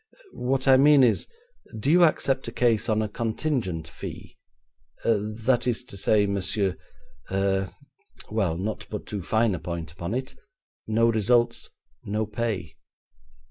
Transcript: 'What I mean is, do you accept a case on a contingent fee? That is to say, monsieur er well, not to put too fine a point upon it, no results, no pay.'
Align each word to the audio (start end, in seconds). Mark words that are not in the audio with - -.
'What 0.33 0.67
I 0.67 0.77
mean 0.77 1.03
is, 1.03 1.27
do 1.77 1.91
you 1.91 2.03
accept 2.03 2.47
a 2.47 2.51
case 2.51 2.89
on 2.89 3.03
a 3.03 3.07
contingent 3.07 3.87
fee? 3.87 4.35
That 5.05 5.67
is 5.67 5.83
to 5.83 5.95
say, 5.95 6.25
monsieur 6.25 6.75
er 7.31 7.69
well, 8.31 8.57
not 8.57 8.79
to 8.79 8.87
put 8.87 9.05
too 9.05 9.21
fine 9.21 9.53
a 9.53 9.59
point 9.59 9.91
upon 9.91 10.15
it, 10.15 10.33
no 10.87 11.07
results, 11.11 11.69
no 12.03 12.25
pay.' 12.25 12.73